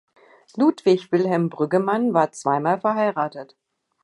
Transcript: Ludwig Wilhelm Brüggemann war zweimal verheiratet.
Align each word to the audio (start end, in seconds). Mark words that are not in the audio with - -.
Ludwig 0.57 1.11
Wilhelm 1.11 1.51
Brüggemann 1.51 2.15
war 2.15 2.31
zweimal 2.31 2.81
verheiratet. 2.81 3.55